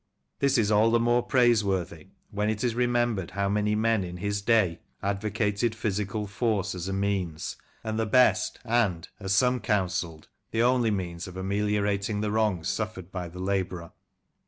[0.39, 4.41] This is all the more praiseworthy when it is remembered how many men in his
[4.41, 8.09] day advocated physical force as a means, and John Critchley Prince.
[8.09, 12.67] 5 the best, and, as some counselled, the only means of ameli* orating the wrongs
[12.67, 13.91] suffered by the labourer.